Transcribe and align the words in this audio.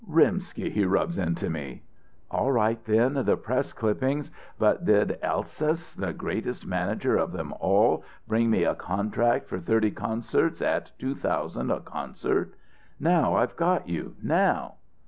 Rimsky 0.09 0.71
he 0.71 0.83
rubs 0.83 1.19
into 1.19 1.47
me!" 1.47 1.83
"All 2.31 2.51
right 2.51 2.83
then, 2.85 3.13
the 3.23 3.37
press 3.37 3.71
clippings, 3.71 4.31
but 4.57 4.83
did 4.83 5.19
Elsass, 5.21 5.93
the 5.93 6.11
greatest 6.11 6.65
manager 6.65 7.17
of 7.17 7.31
them 7.31 7.53
all, 7.59 8.03
bring 8.27 8.49
me 8.49 8.63
a 8.63 8.73
contract 8.73 9.47
for 9.47 9.59
thirty 9.59 9.91
concerts 9.91 10.59
at 10.59 10.89
two 10.97 11.13
thousand 11.13 11.69
a 11.69 11.81
concert? 11.81 12.55
Now 12.99 13.35
I've 13.35 13.55
got 13.55 13.87
you! 13.87 14.15
Now!" 14.23 14.73